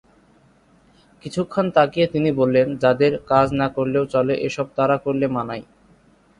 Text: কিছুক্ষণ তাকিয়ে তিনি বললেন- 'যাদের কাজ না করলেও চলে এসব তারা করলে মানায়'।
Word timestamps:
কিছুক্ষণ 1.23 1.65
তাকিয়ে 1.71 2.07
তিনি 2.07 2.29
বললেন- 2.31 2.75
'যাদের 2.75 3.13
কাজ 3.27 3.47
না 3.53 3.67
করলেও 3.69 4.05
চলে 4.05 4.33
এসব 4.47 4.67
তারা 4.75 4.95
করলে 4.97 5.25
মানায়'। 5.27 5.67